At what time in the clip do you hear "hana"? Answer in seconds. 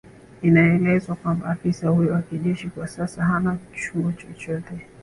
3.25-3.57